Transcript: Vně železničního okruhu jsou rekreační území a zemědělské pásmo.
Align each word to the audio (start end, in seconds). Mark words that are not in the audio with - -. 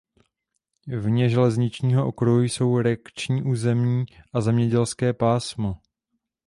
Vně 0.87 1.29
železničního 1.29 2.07
okruhu 2.07 2.41
jsou 2.41 2.77
rekreační 2.77 3.43
území 3.43 4.05
a 4.33 4.41
zemědělské 4.41 5.13
pásmo. 5.13 5.75